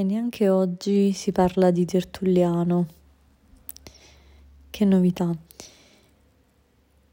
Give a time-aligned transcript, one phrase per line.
[0.00, 2.86] E neanche oggi si parla di Tertulliano.
[4.70, 5.30] Che novità.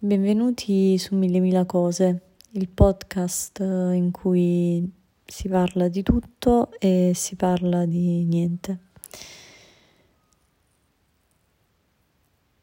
[0.00, 4.92] Benvenuti su Mille Mila Cose, il podcast in cui
[5.24, 8.78] si parla di tutto e si parla di niente.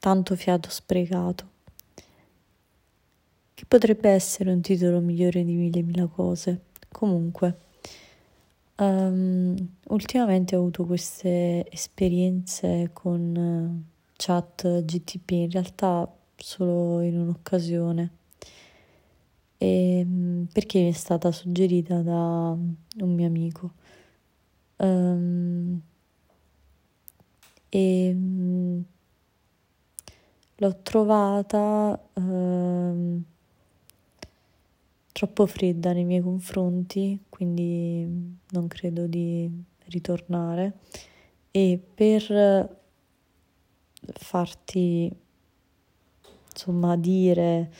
[0.00, 1.48] Tanto fiato sprecato.
[3.54, 6.62] Che potrebbe essere un titolo migliore di Mille Mila Cose.
[6.90, 7.68] Comunque.
[8.80, 9.54] Um,
[9.88, 13.84] ultimamente ho avuto queste esperienze con uh,
[14.16, 18.10] chat GTP, in realtà solo in un'occasione,
[19.58, 23.72] e, um, perché mi è stata suggerita da un mio amico.
[24.76, 25.82] Um,
[27.68, 28.16] e
[30.56, 32.00] l'ho trovata
[35.20, 39.50] troppo fredda nei miei confronti, quindi non credo di
[39.88, 40.78] ritornare.
[41.50, 42.78] E per
[44.00, 45.14] farti
[46.50, 47.70] insomma dire,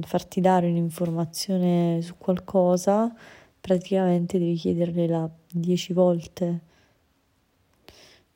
[0.00, 3.14] farti dare un'informazione su qualcosa,
[3.60, 6.62] praticamente devi chiedergliela dieci volte.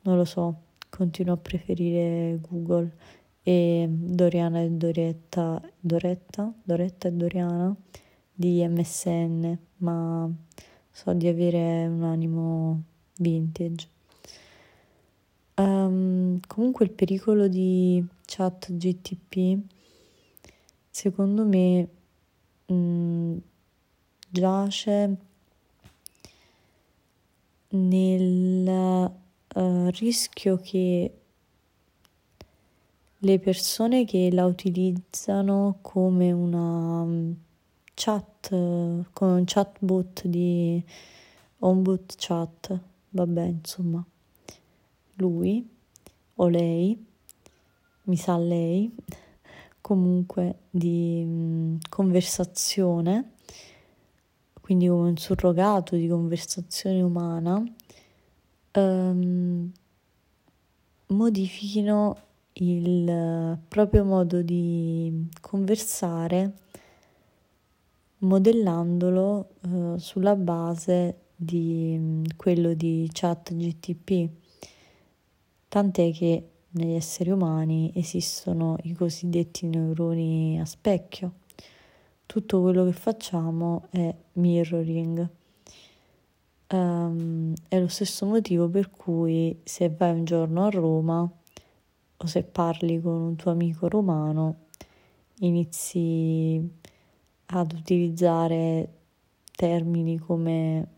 [0.03, 0.55] Non lo so,
[0.89, 2.95] continuo a preferire Google
[3.43, 7.77] e Doriana e Dorietta, Doretta, Doretta e Doriana
[8.39, 10.31] di MSN, ma
[10.91, 12.83] so di avere un animo
[13.17, 13.89] vintage.
[15.55, 19.59] Um, comunque il pericolo di chat GTP
[20.91, 21.89] secondo me
[22.67, 23.37] mh, mm,
[24.29, 25.17] giace
[27.69, 29.11] nel
[29.55, 31.13] uh, rischio che
[33.19, 37.35] le persone che la utilizzano come una
[37.97, 38.51] chat,
[39.13, 40.85] con un chatbot di
[41.61, 44.05] Onboot Chat, vabbè insomma,
[45.15, 45.67] lui
[46.35, 47.07] o lei,
[48.03, 48.95] mi sa lei,
[49.81, 53.33] comunque di mh, conversazione,
[54.61, 57.65] quindi come un surrogato di conversazione umana,
[58.75, 59.73] um,
[61.07, 62.17] modifichino
[62.59, 66.65] il proprio modo di conversare
[68.27, 74.29] modellandolo eh, sulla base di mm, quello di chat GTP,
[75.69, 81.33] tant'è che negli esseri umani esistono i cosiddetti neuroni a specchio.
[82.27, 85.29] Tutto quello che facciamo è mirroring.
[86.69, 91.31] Um, è lo stesso motivo per cui se vai un giorno a Roma
[92.17, 94.65] o se parli con un tuo amico romano
[95.41, 96.69] inizi
[97.47, 98.89] ad utilizzare
[99.55, 100.89] termini come,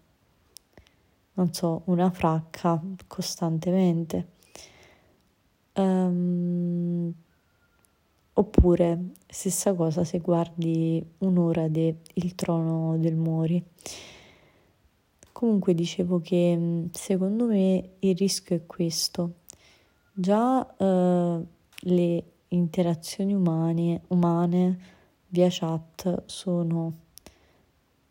[1.34, 4.36] non so, una fracca costantemente.
[5.74, 7.12] Um,
[8.32, 13.62] oppure, stessa cosa se guardi un'ora di Il trono del Mori.
[15.32, 19.34] Comunque dicevo che secondo me il rischio è questo.
[20.12, 21.46] Già uh,
[21.82, 24.96] le interazioni umane, umane
[25.28, 26.92] via chat sono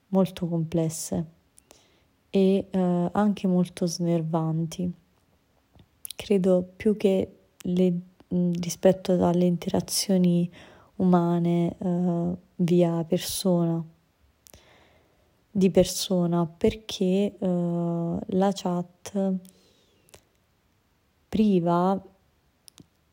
[0.09, 1.25] molto complesse
[2.29, 4.91] e eh, anche molto snervanti.
[6.15, 10.49] Credo più che le, rispetto alle interazioni
[10.95, 13.83] umane eh, via persona,
[15.51, 19.33] di persona, perché eh, la chat
[21.29, 22.01] priva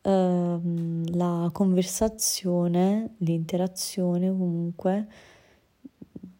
[0.05, 5.07] ehm, la conversazione, l'interazione comunque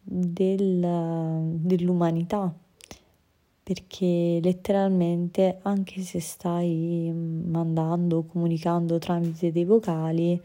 [0.02, 2.54] del, dell'umanità,
[3.62, 10.40] perché letteralmente anche se stai mandando, comunicando tramite dei vocali,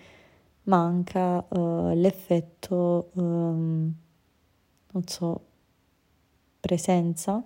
[0.64, 3.94] manca uh, l'effetto, um,
[4.92, 5.42] non so,
[6.60, 7.44] presenza.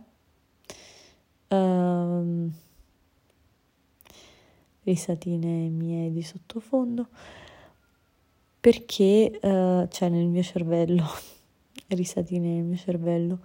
[1.47, 2.14] Um,
[4.85, 7.07] risatine mie di sottofondo,
[8.61, 11.03] perché, uh, cioè nel mio cervello,
[11.89, 13.39] risatine nel mio cervello,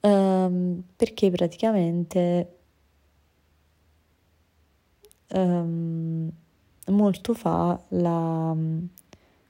[0.00, 2.56] um, perché praticamente
[5.34, 6.30] um,
[6.86, 8.88] molto fa la um,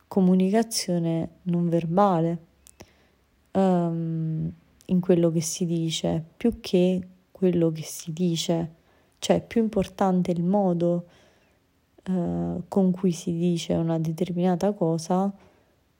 [0.06, 2.46] comunicazione non verbale
[3.58, 8.74] in quello che si dice, più che quello che si dice,
[9.18, 11.06] cioè più importante il modo
[12.08, 15.30] eh, con cui si dice una determinata cosa,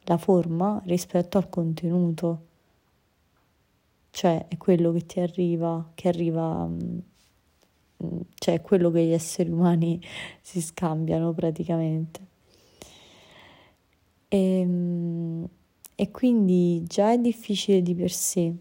[0.04, 2.46] la forma rispetto al contenuto.
[4.10, 7.02] Cioè è quello che ti arriva, che arriva mh,
[8.04, 10.00] mm, cioè quello che gli esseri umani
[10.40, 12.20] si scambiano praticamente.
[14.28, 15.48] E, ehm,
[15.94, 18.54] e quindi già è difficile di per sé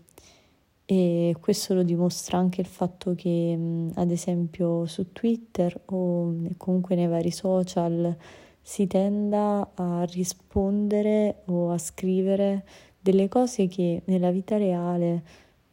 [0.90, 7.08] e questo lo dimostra anche il fatto che ad esempio su Twitter o comunque nei
[7.08, 8.16] vari social
[8.62, 12.66] si tenda a rispondere o a scrivere
[13.02, 15.24] delle cose che nella vita reale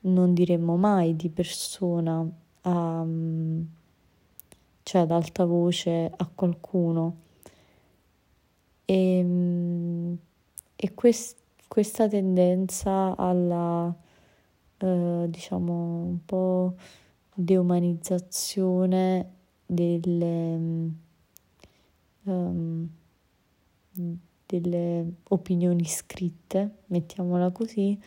[0.01, 2.29] non diremmo mai di persona,
[2.63, 3.07] a,
[4.83, 7.17] cioè ad alta voce a qualcuno.
[8.85, 10.17] E,
[10.75, 11.37] e quest,
[11.69, 13.95] questa tendenza alla,
[14.79, 15.73] eh, diciamo,
[16.03, 16.75] un po'
[17.35, 19.31] deumanizzazione
[19.67, 20.91] delle,
[22.25, 22.89] um,
[24.47, 27.99] delle opinioni scritte, mettiamola così,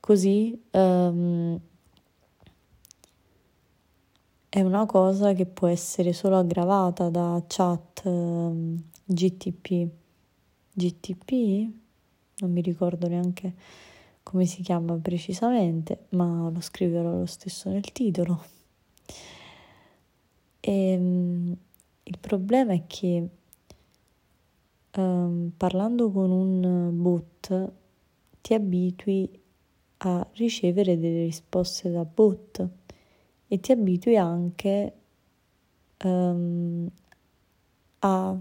[0.00, 1.60] così um,
[4.48, 9.88] è una cosa che può essere solo aggravata da chat um, GTP.
[10.72, 11.70] GTP?
[12.38, 13.54] Non mi ricordo neanche
[14.30, 18.44] come si chiama precisamente, ma lo scriverò lo stesso nel titolo.
[20.60, 21.56] E, um,
[22.04, 23.28] il problema è che
[24.96, 27.72] um, parlando con un bot
[28.40, 29.28] ti abitui
[29.98, 32.68] a ricevere delle risposte da bot
[33.48, 34.94] e ti abitui anche
[36.04, 36.88] um,
[37.98, 38.40] a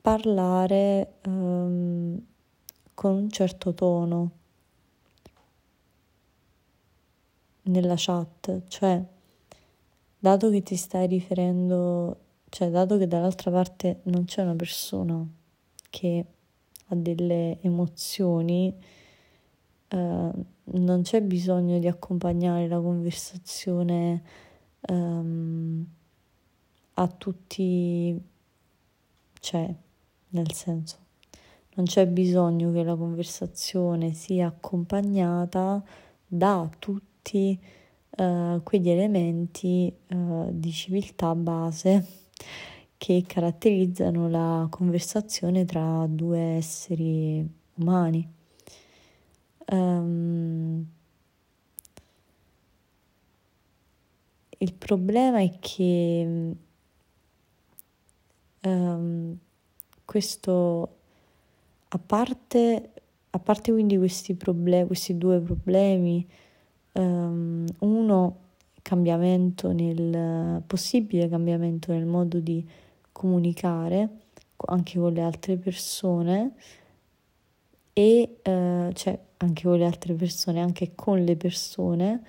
[0.00, 2.28] parlare um,
[3.00, 4.30] con un certo tono
[7.62, 9.02] nella chat, cioè
[10.18, 12.18] dato che ti stai riferendo,
[12.50, 15.26] cioè dato che dall'altra parte non c'è una persona
[15.88, 16.24] che
[16.88, 18.70] ha delle emozioni,
[19.88, 20.30] eh,
[20.62, 24.22] non c'è bisogno di accompagnare la conversazione
[24.82, 25.86] ehm,
[26.92, 28.22] a tutti,
[29.40, 29.74] cioè,
[30.28, 31.08] nel senso,
[31.74, 35.82] non c'è bisogno che la conversazione sia accompagnata
[36.26, 37.58] da tutti
[38.10, 42.06] eh, quegli elementi eh, di civiltà base
[42.96, 48.28] che caratterizzano la conversazione tra due esseri umani.
[49.72, 50.86] Um,
[54.58, 56.54] il problema è che
[58.62, 59.38] um,
[60.04, 60.99] questo,
[61.92, 62.90] a parte,
[63.30, 66.26] a parte quindi questi, problem- questi due problemi,
[66.92, 68.36] um, uno
[68.82, 72.66] cambiamento nel possibile cambiamento nel modo di
[73.12, 74.08] comunicare
[74.66, 76.54] anche con le altre persone
[77.92, 82.22] e eh, cioè anche con le altre persone, anche con le persone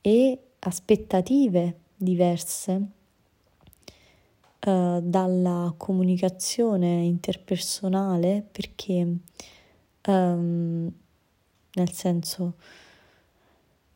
[0.00, 2.86] e aspettative diverse
[4.66, 9.16] eh, dalla comunicazione interpersonale perché
[10.06, 10.92] um,
[11.74, 12.54] nel senso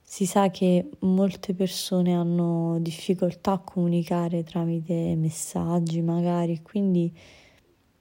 [0.03, 7.15] si sa che molte persone hanno difficoltà a comunicare tramite messaggi magari, quindi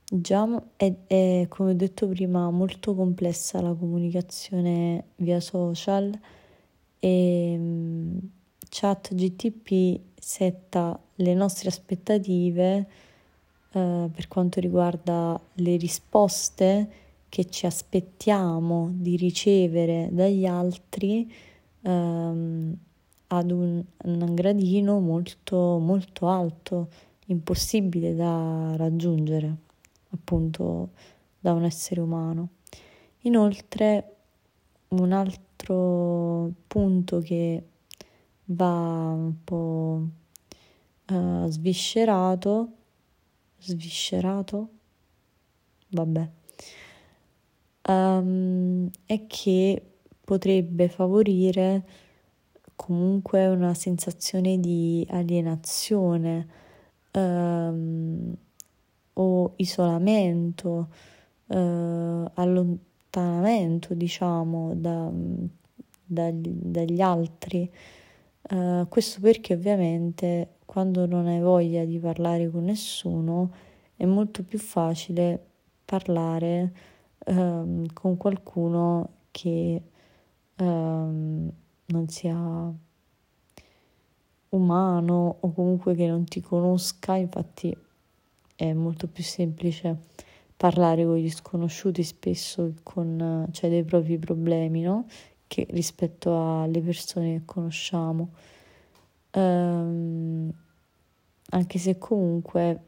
[0.03, 6.11] già è, è, come ho detto prima, molto complessa la comunicazione via social
[6.99, 8.19] e um,
[8.69, 12.87] chat GTP setta le nostre aspettative
[13.71, 16.89] uh, per quanto riguarda le risposte
[17.29, 21.31] che ci aspettiamo di ricevere dagli altri
[21.81, 22.77] ehm,
[23.27, 26.87] ad un, un gradino molto, molto alto,
[27.25, 29.55] impossibile da raggiungere,
[30.11, 30.89] appunto,
[31.39, 32.49] da un essere umano.
[33.21, 34.15] Inoltre,
[34.89, 37.63] un altro punto che
[38.45, 39.76] va un po'
[41.49, 42.71] sviscerato,
[43.59, 44.69] sviscerato,
[45.89, 46.29] vabbè,
[47.87, 49.81] um, è che
[50.23, 51.85] potrebbe favorire
[52.75, 56.47] comunque una sensazione di alienazione
[57.11, 58.35] ehm,
[59.13, 60.89] o isolamento,
[61.47, 65.11] eh, allontanamento, diciamo, da,
[66.05, 67.69] dagli, dagli altri.
[68.49, 73.51] Eh, questo perché ovviamente quando non hai voglia di parlare con nessuno
[73.95, 75.41] è molto più facile
[75.85, 76.73] parlare
[77.25, 79.81] ehm, con qualcuno che
[80.55, 81.51] ehm,
[81.85, 82.73] non sia
[84.49, 87.75] umano o comunque che non ti conosca, infatti
[88.55, 89.97] è molto più semplice
[90.57, 95.05] parlare con gli sconosciuti spesso con cioè, dei propri problemi, no?
[95.47, 98.31] che rispetto alle persone che conosciamo.
[99.37, 100.51] Um,
[101.49, 102.81] anche se comunque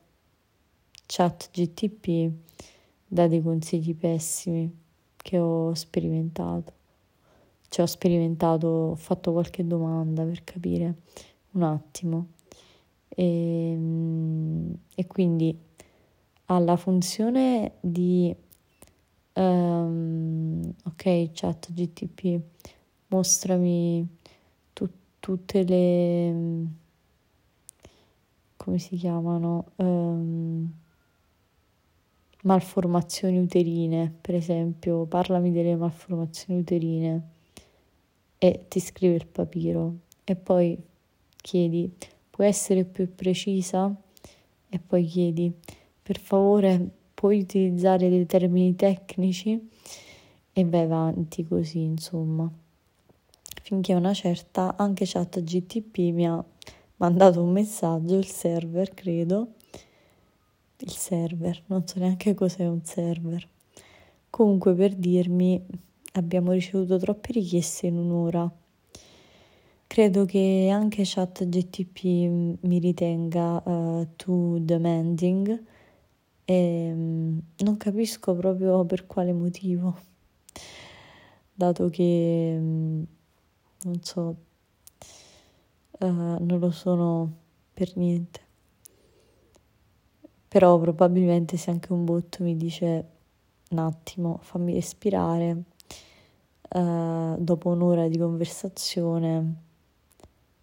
[1.06, 2.32] chat GTP
[3.08, 4.76] dà dei consigli pessimi
[5.16, 6.74] che ho sperimentato.
[7.70, 10.96] Cioè ho sperimentato, ho fatto qualche domanda per capire
[11.52, 12.30] un attimo.
[13.10, 15.56] E, ehm, e quindi
[16.46, 18.36] ha la funzione di
[19.34, 22.42] um, ok chat GTP
[23.08, 24.08] mostrami
[25.30, 26.66] tutte le
[28.58, 30.68] come si chiamano um,
[32.42, 37.30] malformazioni uterine per esempio parlami delle malformazioni uterine
[38.40, 40.76] e ti scrive il papiro e poi
[41.36, 41.94] chiedi
[42.28, 43.96] puoi essere più precisa
[44.68, 45.54] e poi chiedi
[46.02, 49.70] per favore puoi utilizzare dei termini tecnici
[50.54, 52.52] e vai avanti così, insomma.
[53.70, 56.44] Finché una certa, anche chat GTP mi ha
[56.96, 59.50] mandato un messaggio, il server credo,
[60.80, 63.48] il server, non so neanche cos'è un server.
[64.32, 65.64] Comunque per dirmi
[66.14, 68.52] abbiamo ricevuto troppe richieste in un'ora.
[69.86, 72.04] Credo che anche chat GTP
[72.62, 75.64] mi ritenga uh, too demanding
[76.44, 79.96] e mm, non capisco proprio per quale motivo,
[81.54, 83.04] dato che mm,
[83.84, 84.36] non so,
[86.00, 87.32] uh, non lo sono
[87.74, 88.48] per niente.
[90.48, 93.08] Però probabilmente se anche un bot mi dice
[93.70, 95.64] un attimo, fammi respirare,
[96.76, 99.68] uh, dopo un'ora di conversazione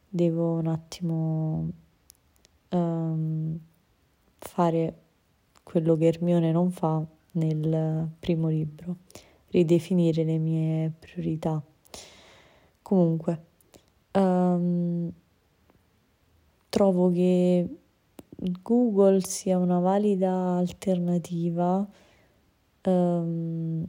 [0.09, 1.71] devo un attimo
[2.71, 3.59] um,
[4.39, 5.01] fare
[5.63, 8.97] quello che Hermione non fa nel primo libro,
[9.49, 11.63] ridefinire le mie priorità.
[12.87, 13.47] Comunque,
[14.13, 15.11] um,
[16.69, 17.69] trovo che
[18.63, 21.85] Google sia una valida alternativa
[22.85, 23.85] um,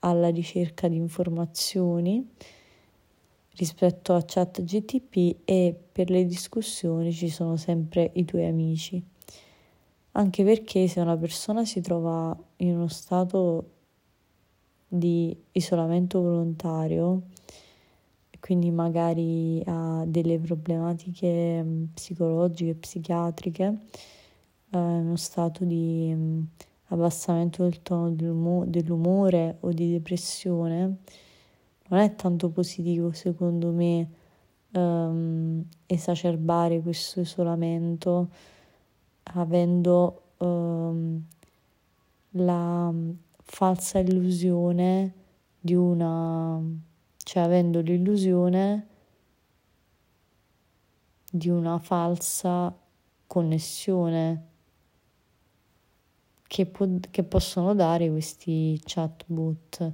[0.00, 2.32] alla ricerca di informazioni
[3.52, 9.02] rispetto a ChatGTP e per le discussioni ci sono sempre i tuoi amici.
[10.12, 13.70] Anche perché se una persona si trova in uno stato
[14.86, 17.22] di isolamento volontario,
[18.44, 23.78] quindi magari ha delle problematiche mm, psicologiche, psichiatriche,
[24.70, 26.42] eh, uno stato di mm,
[26.88, 30.96] abbassamento del tono dell'umore o di depressione,
[31.88, 34.10] non è tanto positivo secondo me
[34.72, 38.28] ehm, esacerbare questo isolamento
[39.22, 41.22] avendo um,
[42.32, 42.92] la
[43.42, 45.12] falsa illusione
[45.58, 46.60] di una,
[47.34, 48.86] cioè avendo l'illusione
[51.32, 52.72] di una falsa
[53.26, 54.46] connessione
[56.46, 59.92] che, po- che possono dare questi chatbot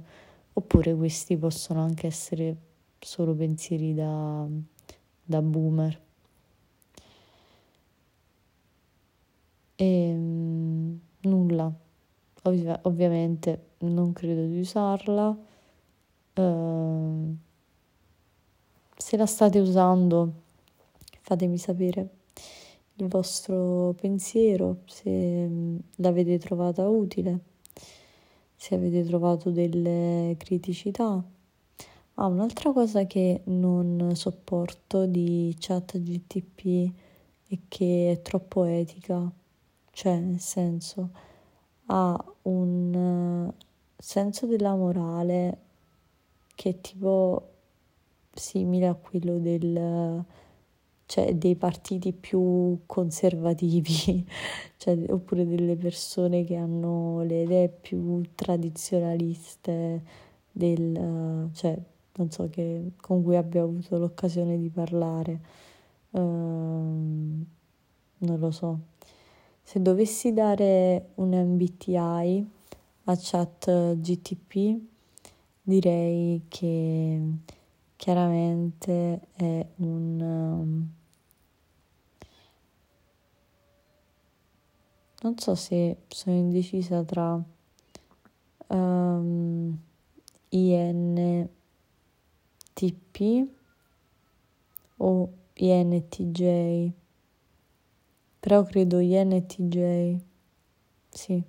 [0.53, 2.55] oppure questi possono anche essere
[2.99, 4.45] solo pensieri da,
[5.23, 5.99] da boomer.
[9.77, 11.73] E ehm, nulla,
[12.43, 15.49] Ovvi- ovviamente non credo di usarla.
[16.35, 17.35] Uh,
[18.95, 20.33] se la state usando,
[21.21, 22.09] fatemi sapere
[22.95, 25.49] il vostro pensiero, se
[25.95, 27.39] l'avete trovata utile,
[28.55, 31.23] se avete trovato delle criticità.
[32.15, 36.93] Ah, un'altra cosa che non sopporto di chat GTP
[37.47, 39.31] è che è troppo etica
[39.91, 41.09] cioè nel senso
[41.87, 43.53] ha un uh,
[43.97, 45.57] senso della morale
[46.61, 47.53] che è tipo
[48.31, 50.23] simile a quello del
[51.07, 54.23] cioè dei partiti più conservativi,
[54.77, 60.03] cioè, oppure delle persone che hanno le idee più tradizionaliste
[60.51, 61.75] del, cioè,
[62.17, 65.39] non so, che, con cui abbia avuto l'occasione di parlare.
[66.11, 68.79] Uh, non lo so.
[69.63, 72.47] Se dovessi dare un MBTI
[73.05, 74.89] a chat GTP,
[75.61, 77.21] direi che
[77.95, 80.21] chiaramente è un...
[80.21, 80.91] Um,
[85.21, 87.39] non so se sono indecisa tra
[88.67, 89.77] um,
[90.49, 91.49] INTP
[94.97, 96.91] o INTJ
[98.41, 100.17] però credo INTJ,
[101.09, 101.43] sì,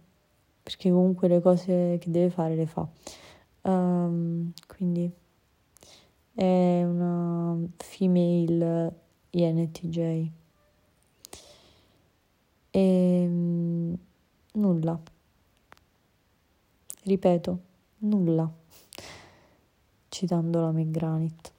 [0.62, 2.86] perché comunque le cose che deve fare le fa.
[3.62, 5.10] Um, quindi
[6.34, 9.00] è una female
[9.30, 9.98] INTJ.
[12.70, 13.96] E ehm,
[14.54, 15.00] nulla.
[17.04, 17.60] Ripeto,
[17.98, 18.50] nulla.
[20.08, 21.51] Citando la McGranit.